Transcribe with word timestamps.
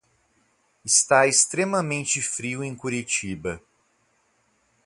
Está 0.83 1.27
extremamente 1.27 2.23
frio 2.23 2.63
em 2.63 2.73
Curitiba 2.75 3.61